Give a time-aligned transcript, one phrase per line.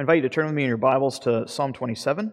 [0.00, 2.32] I invite you to turn with me in your Bibles to Psalm 27.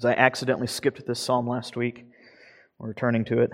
[0.00, 2.06] As I accidentally skipped this psalm last week,
[2.76, 3.50] we're returning to it.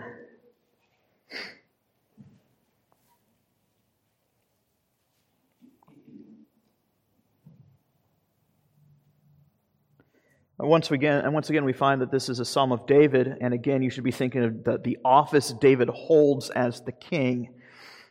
[10.59, 13.53] Once again, and once again, we find that this is a psalm of David, and
[13.53, 17.60] again, you should be thinking of the, the office David holds as the king.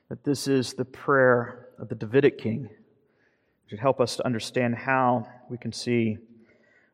[0.09, 2.65] That this is the prayer of the Davidic king.
[2.65, 6.17] It should help us to understand how we can see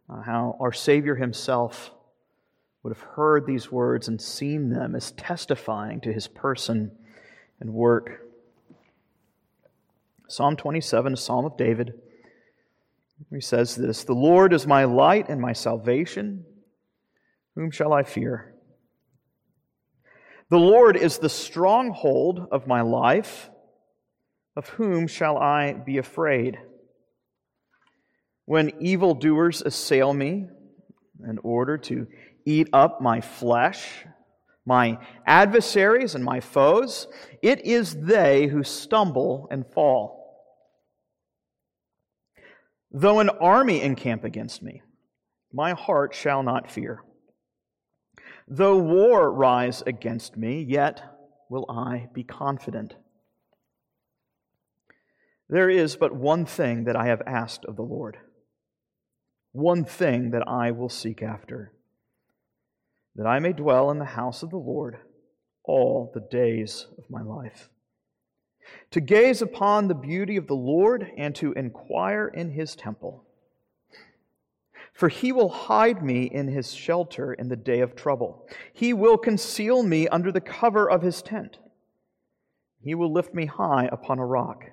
[0.09, 1.91] uh, how our Savior himself
[2.83, 6.91] would have heard these words and seen them as testifying to his person
[7.59, 8.21] and work.
[10.27, 11.93] Psalm 27, a psalm of David.
[13.31, 16.45] He says this The Lord is my light and my salvation.
[17.55, 18.54] Whom shall I fear?
[20.49, 23.49] The Lord is the stronghold of my life.
[24.55, 26.57] Of whom shall I be afraid?
[28.45, 30.47] When evildoers assail me
[31.27, 32.07] in order to
[32.45, 34.05] eat up my flesh,
[34.65, 37.07] my adversaries and my foes,
[37.41, 40.25] it is they who stumble and fall.
[42.91, 44.81] Though an army encamp against me,
[45.51, 47.03] my heart shall not fear.
[48.47, 51.01] Though war rise against me, yet
[51.49, 52.95] will I be confident.
[55.49, 58.17] There is but one thing that I have asked of the Lord,
[59.51, 61.73] one thing that I will seek after,
[63.15, 64.97] that I may dwell in the house of the Lord
[65.63, 67.69] all the days of my life
[68.91, 73.25] to gaze upon the beauty of the Lord and to inquire in his temple.
[74.95, 78.47] For he will hide me in his shelter in the day of trouble.
[78.71, 81.59] He will conceal me under the cover of his tent.
[82.79, 84.63] He will lift me high upon a rock.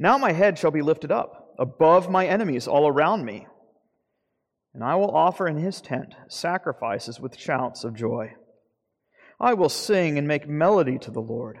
[0.00, 3.46] Now my head shall be lifted up above my enemies all around me,
[4.74, 8.34] and I will offer in his tent sacrifices with shouts of joy.
[9.38, 11.60] I will sing and make melody to the Lord.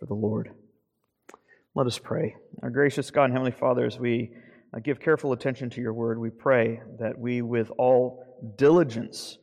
[0.00, 0.50] for the Lord.
[1.74, 2.34] Let us pray.
[2.62, 4.32] Our gracious God and Heavenly Father, as we
[4.74, 8.24] uh, give careful attention to your word, we pray that we, with all
[8.56, 9.38] diligence,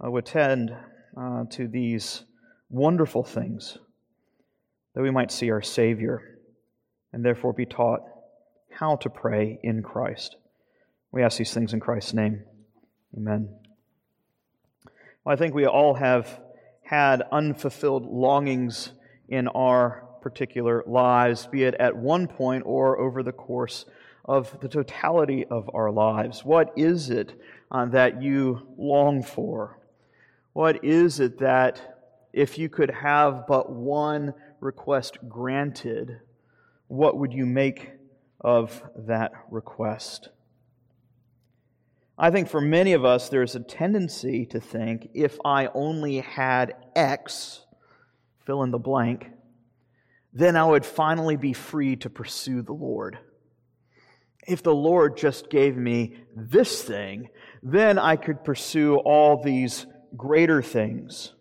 [0.00, 2.24] uh, uh, to these
[2.68, 3.78] wonderful things,
[4.94, 6.40] that we might see our Savior
[7.12, 8.00] and therefore be taught
[8.70, 10.36] how to pray in Christ.
[11.12, 12.42] We ask these things in Christ's name.
[13.16, 13.54] Amen.
[15.24, 16.40] Well, I think we all have
[16.82, 18.90] had unfulfilled longings
[19.32, 23.86] in our particular lives, be it at one point or over the course
[24.26, 26.44] of the totality of our lives.
[26.44, 27.40] What is it
[27.70, 29.78] uh, that you long for?
[30.52, 31.98] What is it that,
[32.32, 36.20] if you could have but one request granted,
[36.88, 37.90] what would you make
[38.38, 40.28] of that request?
[42.18, 46.74] I think for many of us, there's a tendency to think if I only had
[46.94, 47.64] X,
[48.44, 49.30] fill in the blank,
[50.32, 53.18] then I would finally be free to pursue the Lord.
[54.46, 57.28] If the Lord just gave me this thing,
[57.62, 59.86] then I could pursue all these
[60.16, 61.32] greater things.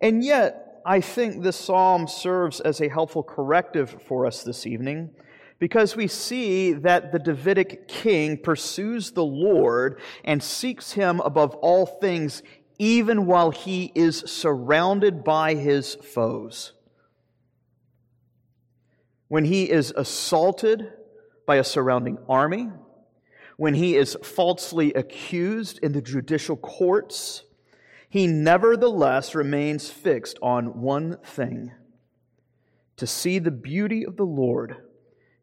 [0.00, 5.10] And yet, I think this psalm serves as a helpful corrective for us this evening
[5.58, 11.84] because we see that the Davidic king pursues the Lord and seeks him above all
[11.84, 12.42] things
[12.80, 16.72] even while he is surrounded by his foes.
[19.28, 20.90] When he is assaulted
[21.46, 22.70] by a surrounding army,
[23.58, 27.42] when he is falsely accused in the judicial courts,
[28.08, 31.72] he nevertheless remains fixed on one thing
[32.96, 34.74] to see the beauty of the Lord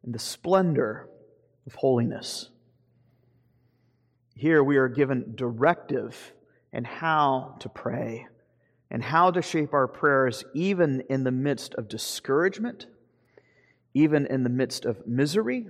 [0.02, 1.08] and the splendor
[1.68, 2.50] of holiness.
[4.34, 6.32] Here we are given directive
[6.72, 8.26] in how to pray
[8.90, 12.86] and how to shape our prayers even in the midst of discouragement,
[13.94, 15.66] even in the midst of misery,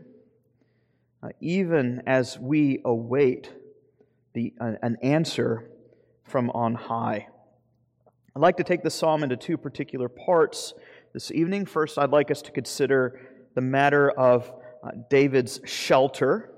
[1.22, 3.52] uh, even as we await
[4.34, 5.70] the, uh, an answer
[6.22, 7.26] from on high.
[8.36, 10.74] I'd like to take the psalm into two particular parts
[11.12, 11.66] this evening.
[11.66, 13.20] First, I'd like us to consider
[13.54, 14.52] the matter of
[14.84, 16.52] uh, David's shelter,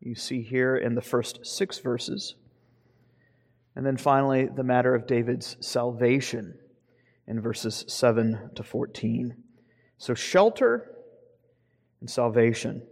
[0.00, 2.36] you see here in the first six verses.
[3.76, 6.58] And then finally, the matter of David's salvation
[7.26, 9.36] in verses 7 to 14.
[9.98, 10.90] So, shelter
[12.00, 12.82] and salvation.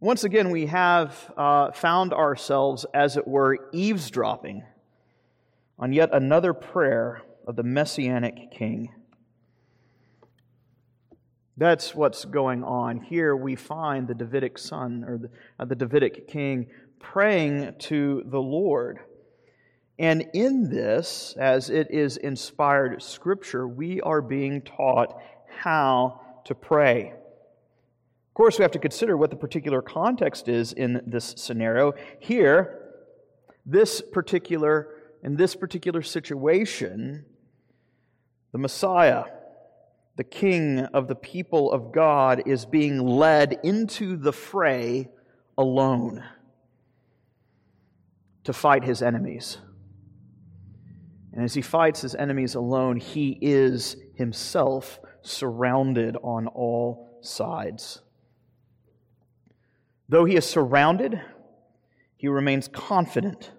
[0.00, 4.62] Once again, we have uh, found ourselves, as it were, eavesdropping
[5.78, 8.92] on yet another prayer of the Messianic King.
[11.56, 13.00] That's what's going on.
[13.00, 16.66] Here we find the Davidic son, or the, uh, the Davidic king,
[16.98, 18.98] praying to the Lord.
[19.98, 27.12] And in this, as it is inspired scripture, we are being taught how to pray.
[27.12, 31.94] Of course, we have to consider what the particular context is in this scenario.
[32.18, 32.80] Here,
[33.64, 34.88] this particular,
[35.22, 37.24] in this particular situation,
[38.50, 39.24] the Messiah,
[40.16, 45.08] the King of the people of God, is being led into the fray
[45.56, 46.24] alone
[48.42, 49.58] to fight his enemies.
[51.34, 58.00] And as he fights his enemies alone, he is himself surrounded on all sides.
[60.08, 61.20] Though he is surrounded,
[62.16, 63.50] he remains confident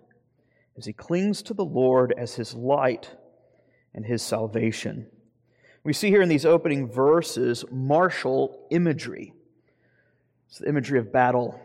[0.77, 3.11] as he clings to the Lord as his light
[3.93, 5.07] and his salvation.
[5.83, 9.33] We see here in these opening verses martial imagery.
[10.47, 11.59] It's the imagery of battle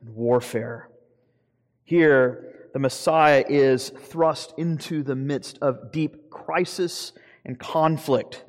[0.00, 0.88] and warfare.
[1.84, 7.12] Here, the Messiah is thrust into the midst of deep crisis
[7.44, 8.44] and conflict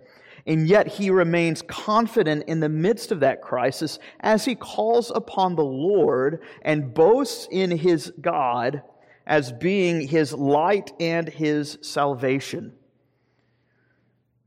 [0.45, 5.55] and yet he remains confident in the midst of that crisis as he calls upon
[5.55, 8.81] the Lord and boasts in his God
[9.27, 12.73] as being his light and his salvation.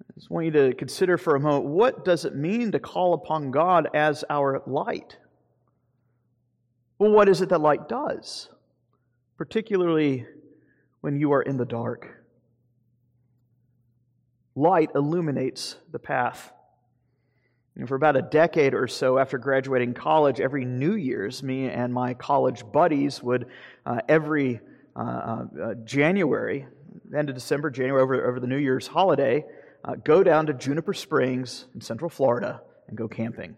[0.02, 3.14] I just want you to consider for a moment what does it mean to call
[3.14, 5.16] upon God as our light?
[6.98, 8.48] Well, what is it that light does?
[9.36, 10.26] Particularly
[11.00, 12.24] when you are in the dark
[14.54, 16.52] light illuminates the path.
[17.76, 21.92] And for about a decade or so after graduating college, every New Year's, me and
[21.92, 23.46] my college buddies would,
[23.84, 24.60] uh, every
[24.94, 26.66] uh, uh, January,
[27.16, 29.44] end of December, January, over, over the New Year's holiday,
[29.84, 33.56] uh, go down to Juniper Springs in Central Florida and go camping.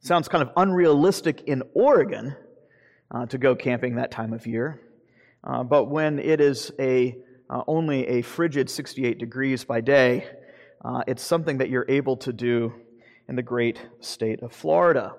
[0.00, 2.34] Sounds kind of unrealistic in Oregon
[3.12, 4.80] uh, to go camping that time of year.
[5.64, 7.16] But when it is a
[7.48, 10.26] uh, only a frigid 68 degrees by day,
[10.84, 12.72] uh, it's something that you're able to do
[13.28, 15.14] in the great state of Florida.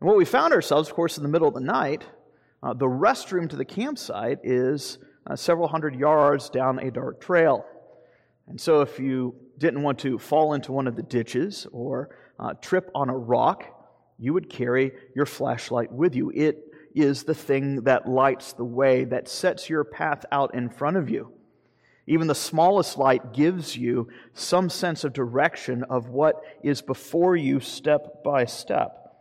[0.00, 2.04] And what we found ourselves, of course, in the middle of the night,
[2.62, 7.64] uh, the restroom to the campsite is uh, several hundred yards down a dark trail.
[8.48, 12.52] And so, if you didn't want to fall into one of the ditches or uh,
[12.54, 13.64] trip on a rock,
[14.18, 16.30] you would carry your flashlight with you.
[16.30, 16.65] It
[16.96, 21.08] is the thing that lights the way, that sets your path out in front of
[21.08, 21.30] you.
[22.06, 27.60] Even the smallest light gives you some sense of direction of what is before you
[27.60, 29.14] step by step.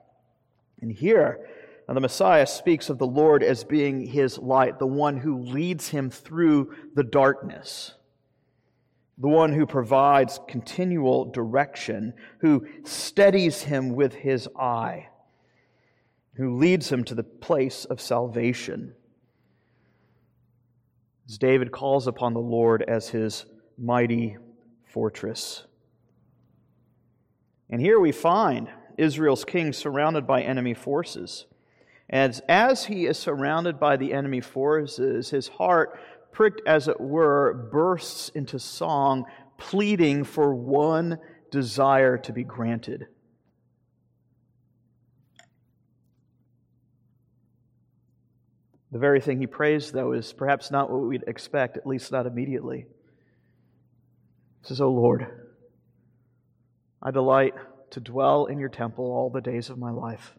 [0.81, 1.47] And here,
[1.87, 6.09] the Messiah speaks of the Lord as being his light, the one who leads him
[6.09, 7.93] through the darkness,
[9.17, 15.09] the one who provides continual direction, who steadies him with his eye,
[16.35, 18.93] who leads him to the place of salvation
[21.27, 23.45] as David calls upon the Lord as his
[23.77, 24.37] mighty
[24.85, 25.63] fortress.
[27.69, 31.45] And here we find Israel's king surrounded by enemy forces.
[32.09, 35.99] And as he is surrounded by the enemy forces, his heart,
[36.31, 39.25] pricked as it were, bursts into song,
[39.57, 41.17] pleading for one
[41.49, 43.07] desire to be granted.
[48.91, 52.25] The very thing he prays, though, is perhaps not what we'd expect, at least not
[52.25, 52.85] immediately.
[54.61, 55.27] He says, O Lord,
[57.01, 57.53] I delight
[57.91, 60.33] to dwell in your temple all the days of my life,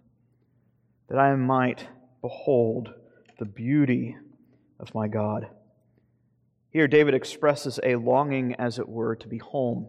[1.09, 1.87] that I might
[2.21, 2.93] behold
[3.39, 4.17] the beauty
[4.81, 5.49] of my God.
[6.71, 9.89] Here, David expresses a longing, as it were, to be home.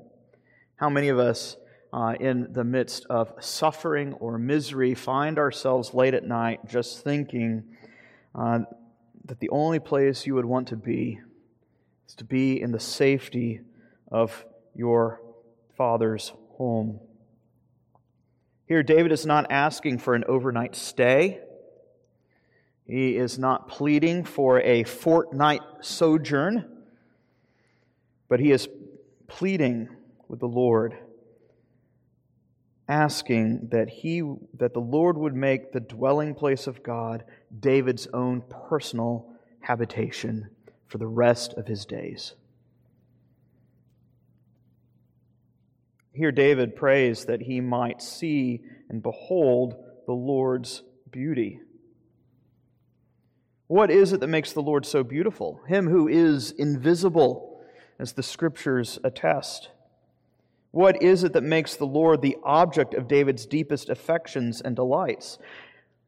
[0.77, 1.57] How many of us,
[1.91, 7.63] uh, in the midst of suffering or misery, find ourselves late at night just thinking
[8.35, 8.59] uh,
[9.25, 11.19] that the only place you would want to be
[12.07, 13.61] is to be in the safety
[14.11, 15.21] of your
[15.75, 16.99] Father's home?
[18.67, 21.39] Here, David is not asking for an overnight stay.
[22.85, 26.77] He is not pleading for a fortnight sojourn
[28.27, 28.67] but he is
[29.27, 29.89] pleading
[30.27, 30.97] with the Lord,
[32.87, 34.21] asking that, he,
[34.57, 37.23] that the Lord would make the dwelling place of God
[37.59, 40.49] David's own personal habitation
[40.87, 42.33] for the rest of his days.
[46.13, 49.75] Here, David prays that he might see and behold
[50.07, 51.59] the Lord's beauty.
[53.67, 55.61] What is it that makes the Lord so beautiful?
[55.67, 57.61] Him who is invisible
[57.99, 59.69] as the scriptures attest.
[60.77, 65.39] What is it that makes the Lord the object of David's deepest affections and delights?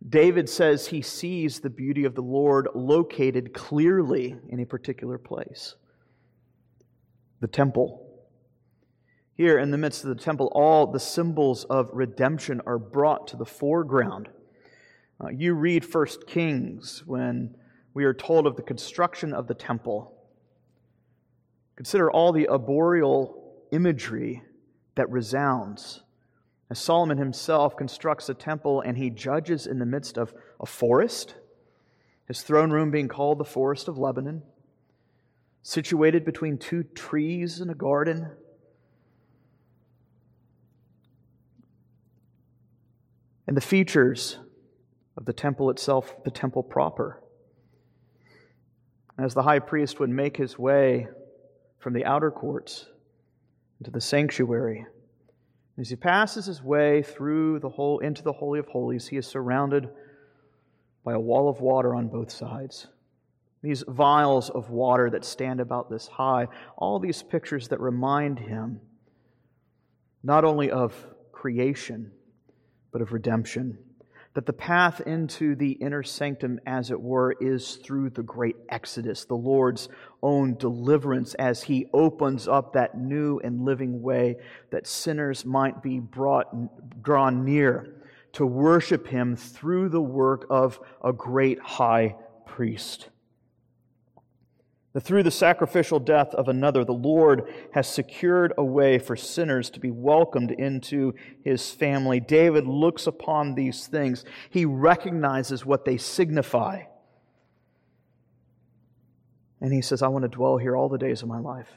[0.08, 5.74] David says he sees the beauty of the Lord located clearly in a particular place
[7.40, 8.08] the temple.
[9.34, 13.38] Here, in the midst of the temple, all the symbols of redemption are brought to
[13.38, 14.30] the foreground.
[15.20, 17.56] Uh, you read First Kings when
[17.96, 20.16] we are told of the construction of the temple
[21.76, 24.44] Consider all the arboreal imagery
[25.00, 26.04] that resounds.
[26.70, 31.36] As Solomon himself constructs a temple and he judges in the midst of a forest,
[32.28, 34.44] his throne room being called the Forest of Lebanon,
[35.64, 38.30] situated between two trees in a garden.
[43.48, 44.38] And the features
[45.16, 47.24] of the temple itself, the temple proper.
[49.18, 51.08] As the high priest would make his way
[51.78, 52.86] from the outer courts
[53.80, 54.86] into the sanctuary.
[55.78, 59.26] As he passes his way through the whole into the holy of holies, he is
[59.26, 59.90] surrounded
[61.06, 62.88] by a wall of water on both sides.
[63.62, 68.82] These vials of water that stand about this high, all these pictures that remind him
[70.24, 70.94] not only of
[71.32, 72.12] creation,
[72.92, 73.78] but of redemption
[74.36, 79.26] that the path into the inner sanctum, as it were, is through the great exodus,
[79.26, 79.90] the Lord's
[80.22, 84.38] own deliverance, as He opens up that new and living way
[84.70, 87.96] that sinners might be brought, drawn near
[88.34, 93.10] to worship Him through the work of a great high priest.
[94.94, 99.70] That through the sacrificial death of another, the Lord has secured a way for sinners
[99.72, 102.20] to be welcomed into his family.
[102.20, 106.84] David looks upon these things, he recognizes what they signify.
[109.62, 111.70] And he says, I want to dwell here all the days of my life.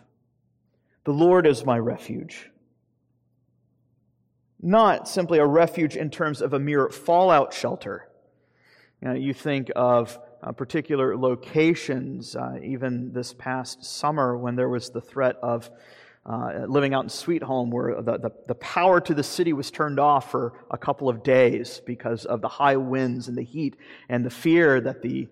[1.05, 2.49] The Lord is my refuge.
[4.61, 8.09] Not simply a refuge in terms of a mere fallout shelter.
[9.01, 14.69] You, know, you think of uh, particular locations, uh, even this past summer when there
[14.69, 15.71] was the threat of
[16.25, 19.71] uh, living out in Sweet Home, where the, the, the, power to the city was
[19.71, 23.77] turned off for a couple of days because of the high winds and the heat
[24.09, 25.29] and the fear that the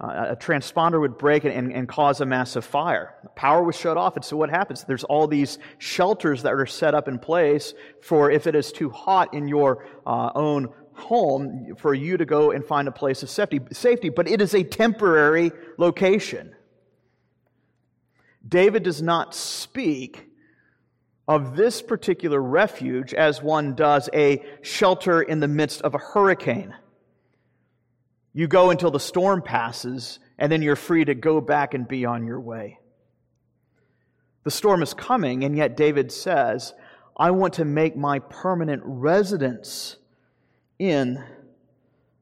[0.00, 3.14] uh, a transponder would break and, and, cause a massive fire.
[3.34, 4.84] Power was shut off, and so what happens?
[4.84, 8.90] There's all these shelters that are set up in place for if it is too
[8.90, 13.30] hot in your uh, own home for you to go and find a place of
[13.30, 16.54] safety, safety, but it is a temporary location.
[18.46, 20.26] David does not speak
[21.26, 26.74] of this particular refuge as one does a shelter in the midst of a hurricane.
[28.32, 32.04] You go until the storm passes, and then you're free to go back and be
[32.06, 32.78] on your way.
[34.44, 36.72] The storm is coming, and yet David says,
[37.16, 39.96] I want to make my permanent residence
[40.78, 41.22] in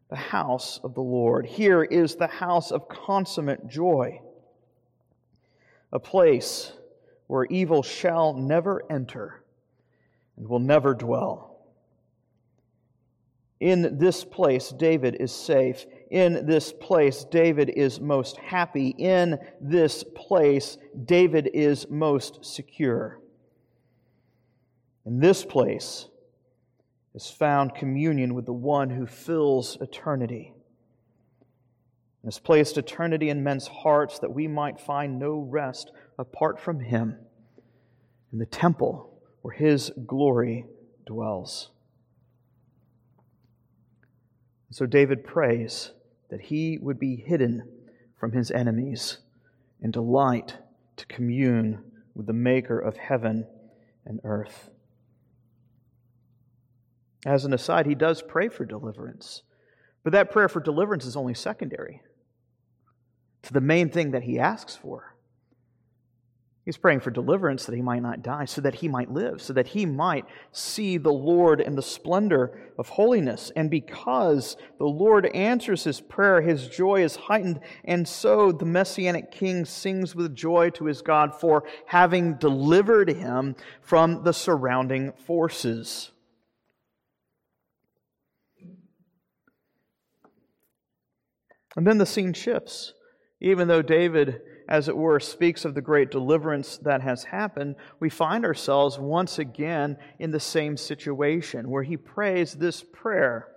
[0.08, 1.46] the house of the Lord.
[1.46, 4.20] Here is the house of consummate joy,
[5.92, 6.72] a place
[7.26, 9.42] where evil shall never enter
[10.36, 11.56] and will never dwell.
[13.58, 15.86] In this place, David is safe.
[16.10, 18.88] In this place, David is most happy.
[18.90, 23.18] In this place, David is most secure.
[25.06, 26.08] In this place,
[27.16, 30.52] has found communion with the one who fills eternity
[32.22, 36.78] and has placed eternity in men's hearts that we might find no rest apart from
[36.78, 37.16] him
[38.32, 40.66] in the temple where his glory
[41.06, 41.70] dwells.
[44.70, 45.92] So David prays
[46.28, 47.66] that he would be hidden
[48.20, 49.18] from his enemies
[49.80, 50.58] and delight
[50.96, 51.82] to commune
[52.14, 53.46] with the Maker of heaven
[54.04, 54.68] and earth.
[57.26, 59.42] As an aside, he does pray for deliverance,
[60.04, 62.00] but that prayer for deliverance is only secondary
[63.42, 65.16] to the main thing that he asks for.
[66.64, 69.52] He's praying for deliverance that he might not die, so that he might live, so
[69.52, 73.50] that he might see the Lord in the splendor of holiness.
[73.56, 77.58] And because the Lord answers his prayer, his joy is heightened.
[77.84, 83.56] And so the Messianic king sings with joy to his God for having delivered him
[83.80, 86.10] from the surrounding forces.
[91.76, 92.94] And then the scene shifts.
[93.40, 98.10] Even though David as it were, speaks of the great deliverance that has happened, we
[98.10, 103.48] find ourselves once again in the same situation where he prays this prayer.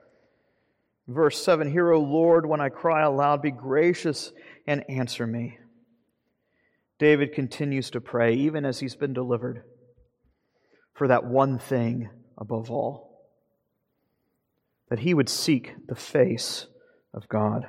[1.07, 4.31] Verse 7 Hear, O Lord, when I cry aloud, be gracious
[4.67, 5.57] and answer me.
[6.99, 9.63] David continues to pray, even as he's been delivered,
[10.93, 13.07] for that one thing above all
[14.89, 16.67] that he would seek the face
[17.13, 17.67] of God.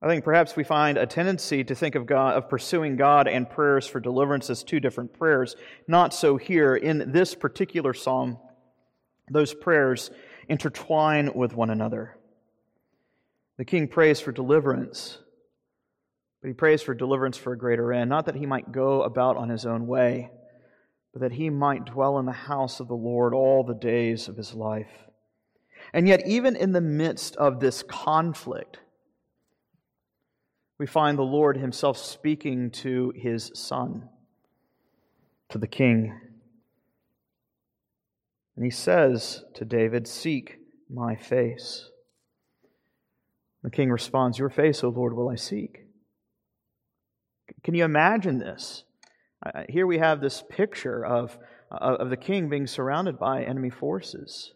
[0.00, 3.50] I think perhaps we find a tendency to think of God of pursuing God and
[3.50, 5.56] prayers for deliverance as two different prayers.
[5.88, 6.76] Not so here.
[6.76, 8.38] In this particular psalm,
[9.28, 10.10] those prayers
[10.48, 12.16] intertwine with one another.
[13.56, 15.18] The king prays for deliverance,
[16.40, 19.36] but he prays for deliverance for a greater end, not that he might go about
[19.36, 20.30] on his own way,
[21.12, 24.36] but that he might dwell in the house of the Lord all the days of
[24.36, 25.08] his life.
[25.92, 28.78] And yet, even in the midst of this conflict,
[30.78, 34.08] we find the Lord himself speaking to his son,
[35.48, 36.18] to the king.
[38.54, 40.58] And he says to David, Seek
[40.88, 41.90] my face.
[43.62, 45.86] The king responds, Your face, O Lord, will I seek.
[47.64, 48.84] Can you imagine this?
[49.68, 51.38] Here we have this picture of,
[51.70, 54.52] of the king being surrounded by enemy forces.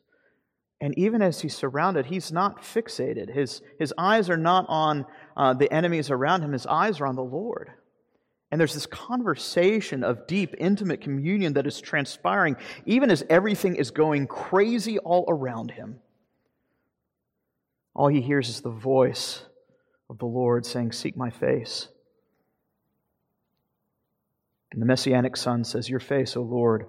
[0.83, 3.33] And even as he's surrounded, he's not fixated.
[3.33, 7.15] His, his eyes are not on uh, the enemies around him, his eyes are on
[7.15, 7.71] the Lord.
[8.51, 13.93] And there's this conversation of deep, intimate communion that is transpiring, even as everything is
[13.93, 16.01] going crazy all around him.
[17.95, 19.45] All he hears is the voice
[20.11, 21.87] of the Lord saying, Seek my face.
[24.73, 26.87] And the Messianic Son says, Your face, O Lord,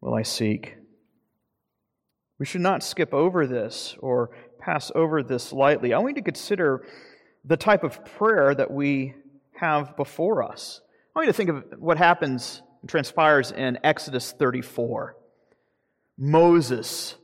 [0.00, 0.76] will I seek.
[2.38, 5.94] We should not skip over this or pass over this lightly.
[5.94, 6.84] I want you to consider
[7.44, 9.14] the type of prayer that we
[9.54, 10.80] have before us.
[11.14, 15.16] I want you to think of what happens and transpires in Exodus 34.
[16.18, 17.14] Moses,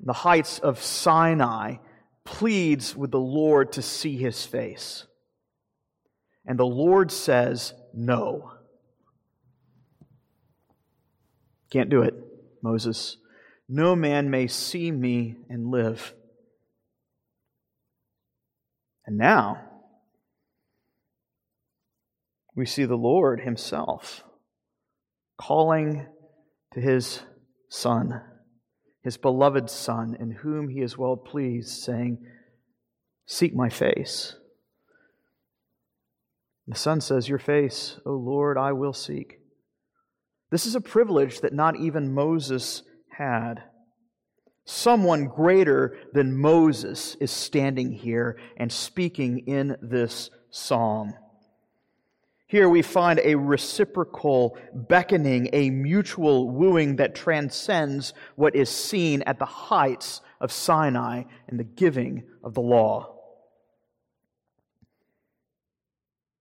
[0.00, 1.76] the heights of Sinai,
[2.24, 5.06] pleads with the Lord to see his face.
[6.46, 8.52] And the Lord says, No.
[11.70, 12.14] Can't do it,
[12.62, 13.18] Moses.
[13.68, 16.14] No man may see me and live.
[19.06, 19.60] And now,
[22.54, 24.24] we see the Lord Himself
[25.38, 26.06] calling
[26.72, 27.20] to His
[27.68, 28.22] Son,
[29.02, 32.18] His beloved Son, in whom He is well pleased, saying,
[33.26, 34.34] Seek my face.
[36.66, 39.40] The Son says, Your face, O Lord, I will seek.
[40.50, 42.82] This is a privilege that not even Moses
[43.18, 43.64] had.
[44.64, 51.14] Someone greater than Moses is standing here and speaking in this psalm.
[52.46, 59.38] Here we find a reciprocal beckoning, a mutual wooing that transcends what is seen at
[59.38, 63.16] the heights of Sinai and the giving of the law.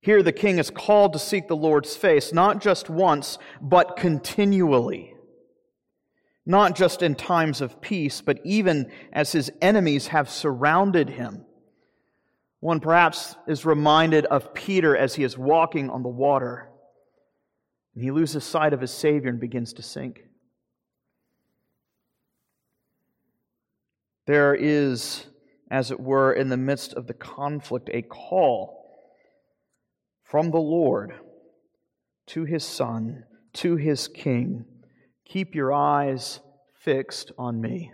[0.02, 5.14] Here the king is called to seek the Lord's face, not just once, but continually
[6.48, 11.44] not just in times of peace, but even as his enemies have surrounded him.
[12.62, 16.70] One perhaps is reminded of Peter as he is walking on the water,
[17.94, 20.22] and he loses sight of his Savior and begins to sink.
[24.26, 25.26] There is,
[25.70, 28.86] as it were, in the midst of the conflict, a call
[30.24, 31.14] from the Lord
[32.28, 34.64] to his Son, to his King
[35.28, 36.40] Keep your eyes
[36.80, 37.92] fixed on me.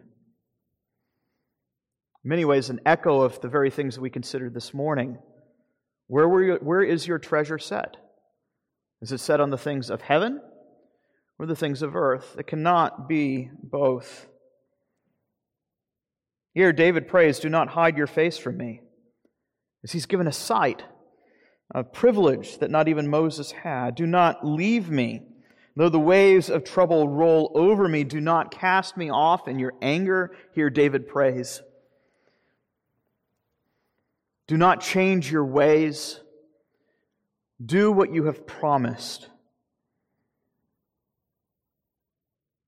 [2.23, 5.17] In many ways, an echo of the very things that we considered this morning.
[6.07, 7.97] Where, were you, where is your treasure set?
[9.01, 10.39] Is it set on the things of heaven
[11.39, 12.35] or the things of earth?
[12.37, 14.27] It cannot be both.
[16.53, 18.81] Here, David prays, Do not hide your face from me.
[19.83, 20.83] As he's given a sight,
[21.73, 23.95] a privilege that not even Moses had.
[23.95, 25.23] Do not leave me.
[25.75, 29.73] Though the waves of trouble roll over me, do not cast me off in your
[29.81, 30.35] anger.
[30.53, 31.61] Here David prays.
[34.47, 36.19] Do not change your ways.
[37.63, 39.29] Do what you have promised.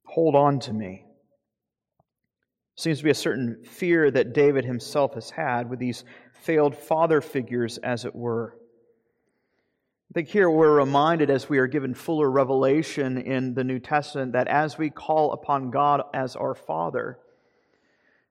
[0.05, 1.05] Hold on to me.
[2.77, 6.03] Seems to be a certain fear that David himself has had with these
[6.41, 8.57] failed father figures, as it were.
[10.09, 14.33] I think here we're reminded as we are given fuller revelation in the New Testament
[14.33, 17.17] that as we call upon God as our Father,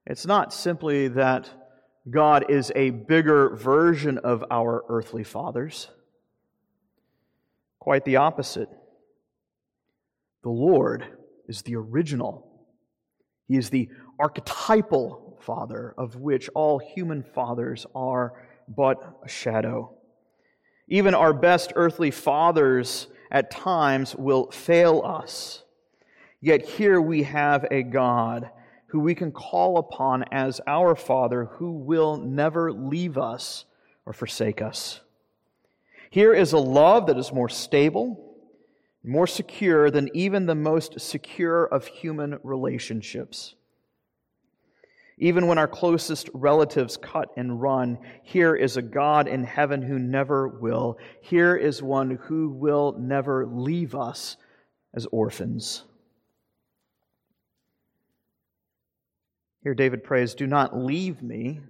[0.06, 1.50] it's not simply that
[2.08, 5.88] God is a bigger version of our earthly fathers.
[7.78, 8.68] Quite the opposite.
[10.42, 11.06] The Lord
[11.48, 12.46] is the original.
[13.48, 19.98] He is the archetypal father of which all human fathers are but a shadow.
[20.88, 25.62] Even our best earthly fathers at times will fail us.
[26.40, 28.50] Yet here we have a God
[28.88, 33.64] who we can call upon as our Father who will never leave us
[34.06, 35.00] or forsake us.
[36.10, 38.36] Here is a love that is more stable,
[39.02, 43.56] more secure than even the most secure of human relationships.
[45.18, 49.98] Even when our closest relatives cut and run, here is a God in heaven who
[49.98, 50.98] never will.
[51.22, 54.36] Here is one who will never leave us
[54.92, 55.84] as orphans.
[59.62, 61.60] Here David prays, Do not leave me,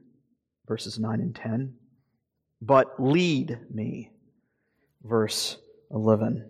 [0.67, 1.75] verses 9 and 10,
[2.63, 4.11] but lead me,
[5.03, 5.59] verse
[5.91, 6.49] 11.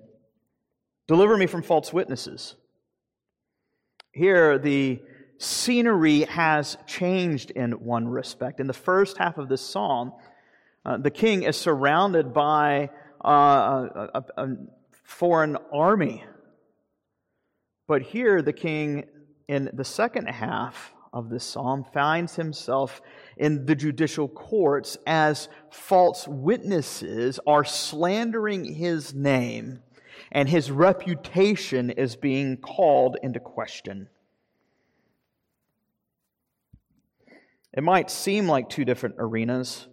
[1.09, 2.55] Deliver me from false witnesses.
[4.13, 5.03] Here, the
[5.39, 8.61] scenery has changed in one respect.
[8.61, 10.13] In the first half of this psalm,
[10.85, 12.91] uh, the king is surrounded by
[13.25, 14.57] uh, a, a, a
[15.05, 16.25] foreign army.
[17.87, 19.05] But here, the king,
[19.49, 23.01] in the second half of this psalm, finds himself
[23.37, 29.83] in the judicial courts as false witnesses are slandering his name,
[30.33, 34.09] and his reputation is being called into question.
[37.77, 39.89] It might seem like two different arenas,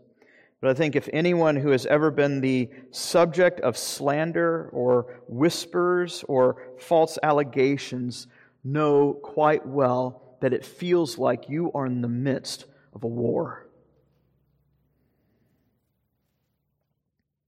[0.62, 6.24] but I think if anyone who has ever been the subject of slander or whispers
[6.28, 8.28] or false allegations
[8.64, 13.68] know quite well that it feels like you are in the midst of a war.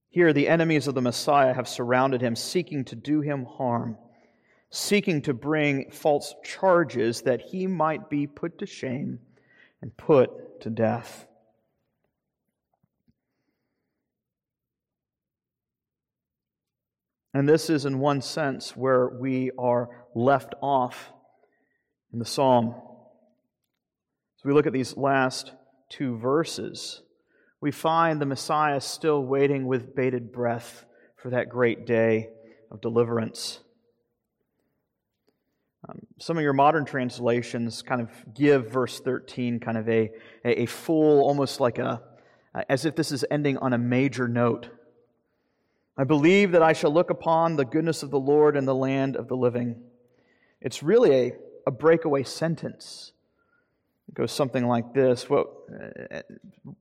[0.09, 3.97] Here, the enemies of the Messiah have surrounded him, seeking to do him harm,
[4.71, 9.19] seeking to bring false charges that he might be put to shame
[9.83, 11.27] and put to death.
[17.33, 21.11] And this is, in one sense, where we are left off
[22.13, 22.75] in the psalm.
[24.37, 25.51] As we look at these last
[25.89, 27.01] two verses,
[27.59, 30.85] we find the Messiah still waiting with bated breath
[31.17, 32.29] for that great day
[32.71, 33.59] of deliverance.
[35.87, 40.11] Um, some of your modern translations kind of give verse 13 kind of a,
[40.45, 42.01] a, full, almost like a,
[42.69, 44.69] as if this is ending on a major note.
[45.97, 49.15] I believe that I shall look upon the goodness of the Lord in the land
[49.15, 49.75] of the living.
[50.61, 51.33] It's really a,
[51.67, 53.11] a breakaway sentence.
[54.07, 55.47] It goes something like this what,
[56.11, 56.21] uh,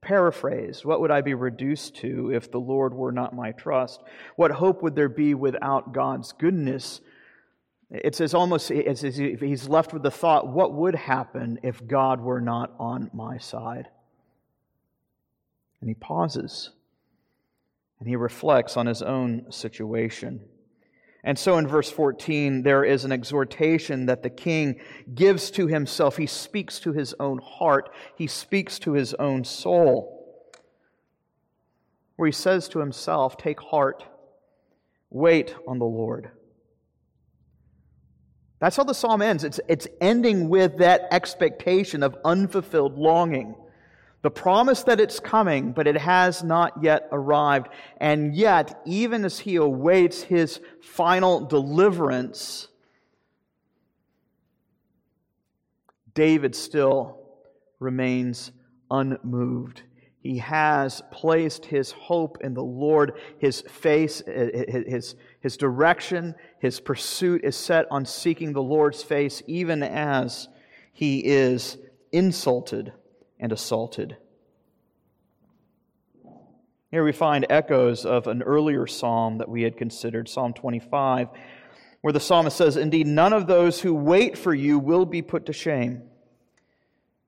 [0.00, 4.00] Paraphrase What would I be reduced to if the Lord were not my trust?
[4.36, 7.00] What hope would there be without God's goodness?
[7.92, 12.20] It's as almost as if he's left with the thought, what would happen if God
[12.20, 13.88] were not on my side?
[15.80, 16.70] And he pauses
[18.00, 20.40] and he reflects on his own situation.
[21.22, 24.80] And so in verse 14, there is an exhortation that the king
[25.14, 26.16] gives to himself.
[26.16, 30.50] He speaks to his own heart, he speaks to his own soul,
[32.16, 34.02] where he says to himself, Take heart,
[35.10, 36.30] wait on the Lord.
[38.62, 39.42] That's how the psalm ends.
[39.42, 43.56] It's, it's ending with that expectation of unfulfilled longing.
[44.22, 47.70] The promise that it's coming, but it has not yet arrived.
[47.96, 52.68] And yet, even as he awaits his final deliverance,
[56.14, 57.18] David still
[57.80, 58.52] remains
[58.92, 59.82] unmoved.
[60.22, 63.14] He has placed his hope in the Lord.
[63.38, 68.62] His face, eh, eh, eh, his, his direction, his pursuit is set on seeking the
[68.62, 70.48] Lord's face, even as
[70.92, 71.76] he is
[72.12, 72.92] insulted
[73.40, 74.16] and assaulted.
[76.92, 81.30] Here we find echoes of an earlier psalm that we had considered, Psalm 25,
[82.00, 85.46] where the psalmist says, Indeed, none of those who wait for you will be put
[85.46, 86.02] to shame,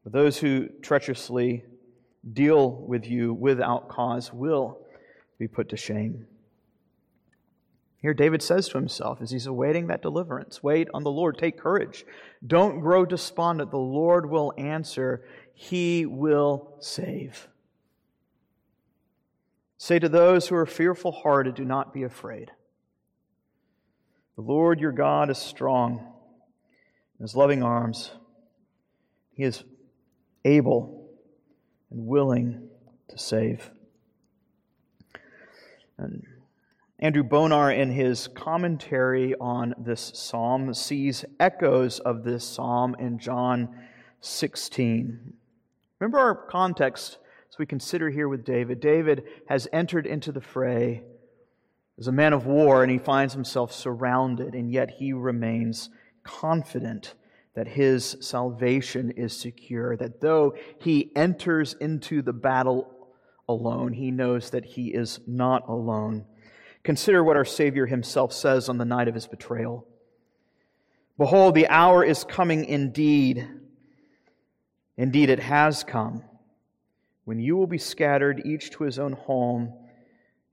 [0.05, 1.65] but those who treacherously
[2.33, 4.79] deal with you without cause will
[5.39, 6.27] be put to shame.
[8.01, 11.59] Here, David says to himself as he's awaiting that deliverance wait on the Lord, take
[11.59, 12.05] courage.
[12.47, 13.71] Don't grow despondent.
[13.71, 17.49] The Lord will answer, He will save.
[19.79, 22.51] Say to those who are fearful hearted, do not be afraid.
[24.37, 25.99] The Lord your God is strong
[27.19, 28.11] in his loving arms.
[29.33, 29.63] He is
[30.45, 31.04] able
[31.95, 32.69] and willing
[33.09, 33.71] to save.
[35.97, 36.25] And
[36.99, 43.69] Andrew Bonar, in his commentary on this psalm, sees echoes of this psalm in John
[44.21, 45.35] 16.
[46.01, 47.19] Remember our context
[47.51, 48.81] as we consider here with David.
[48.81, 51.05] David has entered into the fray
[51.99, 55.91] as a man of war, and he finds himself surrounded, and yet he remains
[56.25, 57.15] confident
[57.55, 62.91] that his salvation is secure, that though he enters into the battle
[63.49, 66.25] alone, he knows that he is not alone.
[66.83, 69.87] Consider what our Savior himself says on the night of his betrayal
[71.17, 73.49] Behold, the hour is coming indeed.
[74.97, 76.25] Indeed, it has come,
[77.25, 79.73] when you will be scattered, each to his own home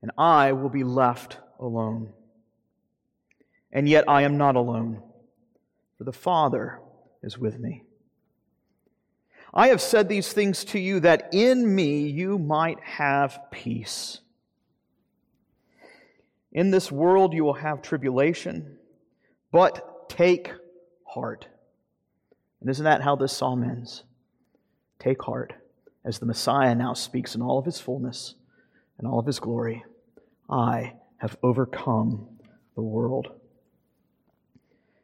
[0.02, 2.12] and I will be left alone.
[3.72, 5.00] And yet I am not alone,
[5.96, 6.80] for the Father
[7.22, 7.84] is with me.
[9.54, 14.20] I have said these things to you that in me you might have peace.
[16.52, 18.78] In this world you will have tribulation,
[19.50, 20.52] but take
[21.04, 21.46] heart.
[22.60, 24.04] And isn't that how this psalm ends?
[24.98, 25.52] Take heart,
[26.04, 28.34] as the Messiah now speaks in all of his fullness
[28.98, 29.84] and all of his glory.
[30.48, 32.28] I have overcome
[32.74, 33.32] the world.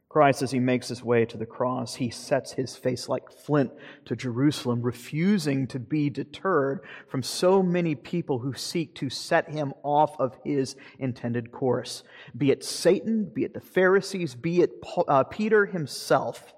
[0.09, 3.73] Christ, as he makes his way to the cross, he sets his face like flint
[4.07, 9.75] to Jerusalem, refusing to be deterred from so many people who seek to set him
[9.83, 12.05] off of his intended course.
[12.37, 16.55] Be it Satan, be it the Pharisees, be it uh, Peter himself.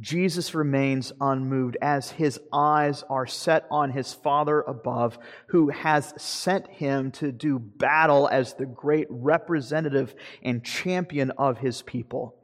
[0.00, 6.66] Jesus remains unmoved as his eyes are set on his Father above, who has sent
[6.68, 12.34] him to do battle as the great representative and champion of his people.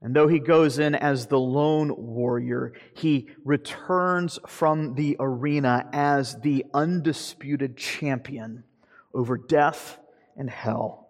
[0.00, 6.40] And though he goes in as the lone warrior, he returns from the arena as
[6.40, 8.62] the undisputed champion
[9.12, 9.98] over death
[10.36, 11.08] and hell.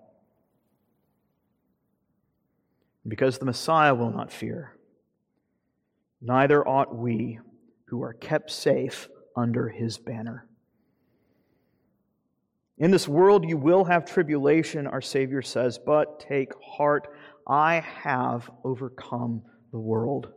[3.07, 4.73] Because the Messiah will not fear
[6.21, 7.39] neither ought we
[7.87, 10.47] who are kept safe under his banner.
[12.77, 17.09] In this world you will have tribulation, our Savior says, but take heart,
[17.47, 20.33] I have overcome the world.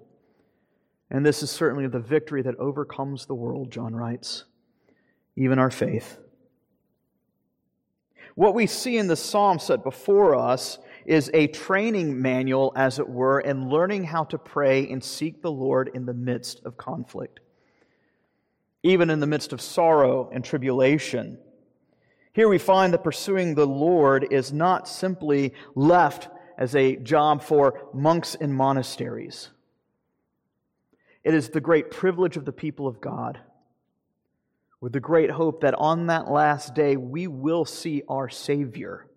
[1.09, 4.45] And this is certainly the victory that overcomes the world, John writes,
[5.35, 6.17] even our faith.
[8.35, 13.09] What we see in the psalm set before us is a training manual, as it
[13.09, 17.39] were, in learning how to pray and seek the Lord in the midst of conflict,
[18.83, 21.37] even in the midst of sorrow and tribulation.
[22.33, 27.89] Here we find that pursuing the Lord is not simply left as a job for
[27.93, 29.49] monks in monasteries.
[31.23, 33.39] It is the great privilege of the people of God,
[34.79, 39.07] with the great hope that on that last day we will see our Savior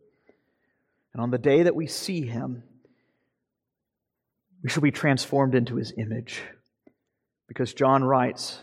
[1.14, 2.64] and on the day that we see him,
[4.62, 6.42] we shall be transformed into his image.
[7.46, 8.58] Because John writes,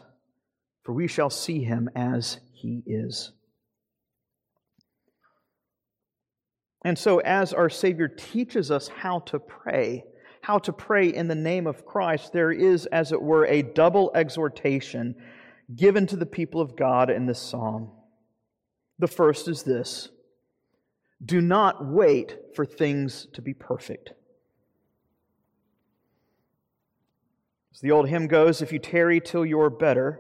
[0.84, 3.32] For we shall see him as he is.
[6.84, 10.04] And so, as our Savior teaches us how to pray,
[10.42, 14.12] how to pray in the name of Christ, there is, as it were, a double
[14.16, 15.16] exhortation
[15.74, 17.92] given to the people of God in this psalm.
[19.00, 20.10] The first is this
[21.24, 24.14] do not wait for things to be perfect.
[27.74, 30.20] As the old hymn goes, if you tarry till you're better,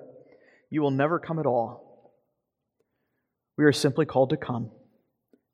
[0.70, 2.14] you will never come at all.
[3.58, 4.72] We are simply called to come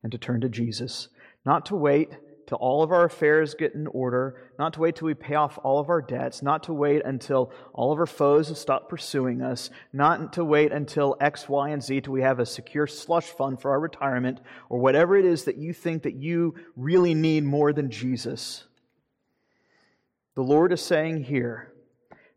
[0.04, 1.10] and to turn to Jesus,
[1.46, 2.10] not to wait
[2.48, 5.60] till all of our affairs get in order, not to wait till we pay off
[5.64, 9.42] all of our debts, not to wait until all of our foes have stopped pursuing
[9.42, 13.26] us, not to wait until X, Y, and Z till we have a secure slush
[13.26, 17.44] fund for our retirement, or whatever it is that you think that you really need
[17.44, 18.64] more than Jesus.
[20.36, 21.74] The Lord is saying here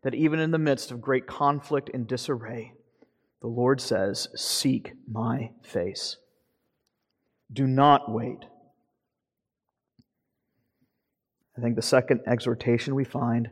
[0.03, 2.73] that even in the midst of great conflict and disarray,
[3.39, 6.17] the Lord says, Seek my face.
[7.53, 8.45] Do not wait.
[11.57, 13.49] I think the second exhortation we find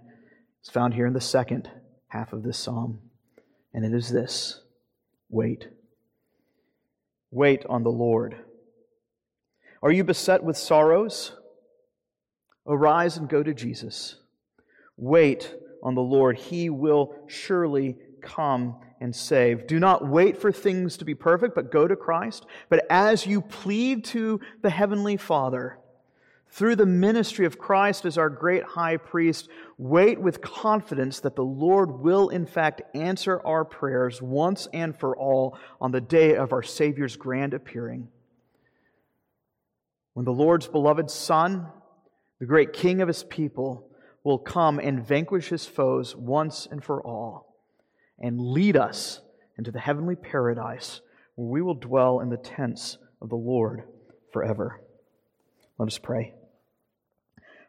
[0.63, 1.69] is found here in the second
[2.07, 2.99] half of this psalm,
[3.73, 4.61] and it is this
[5.29, 5.67] wait.
[7.31, 8.35] Wait on the Lord.
[9.83, 11.33] Are you beset with sorrows?
[12.67, 14.15] Arise and go to Jesus.
[14.97, 16.37] Wait on the Lord.
[16.37, 19.67] He will surely come and save.
[19.67, 22.45] Do not wait for things to be perfect, but go to Christ.
[22.69, 25.79] But as you plead to the Heavenly Father,
[26.51, 31.43] through the ministry of Christ as our great high priest, wait with confidence that the
[31.43, 36.51] Lord will, in fact, answer our prayers once and for all on the day of
[36.51, 38.07] our Savior's grand appearing.
[40.13, 41.67] When the Lord's beloved Son,
[42.39, 43.89] the great King of his people,
[44.23, 47.55] will come and vanquish his foes once and for all
[48.19, 49.21] and lead us
[49.57, 51.01] into the heavenly paradise
[51.35, 53.83] where we will dwell in the tents of the Lord
[54.33, 54.81] forever.
[55.77, 56.33] Let us pray.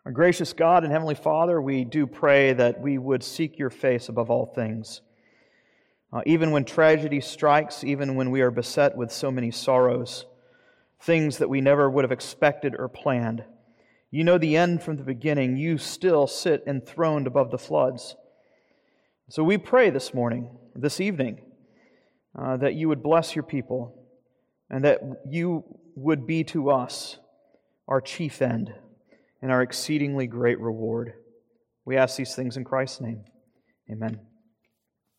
[0.06, 4.08] Our gracious God and Heavenly Father, we do pray that we would seek your face
[4.08, 5.02] above all things.
[6.10, 10.24] Uh, even when tragedy strikes, even when we are beset with so many sorrows,
[11.02, 13.44] things that we never would have expected or planned,
[14.10, 15.58] you know the end from the beginning.
[15.58, 18.16] You still sit enthroned above the floods.
[19.28, 21.42] So we pray this morning, this evening,
[22.34, 24.08] uh, that you would bless your people
[24.70, 25.62] and that you
[25.94, 27.18] would be to us
[27.86, 28.72] our chief end
[29.42, 31.12] and our exceedingly great reward.
[31.84, 33.24] We ask these things in Christ's name.
[33.90, 34.20] Amen.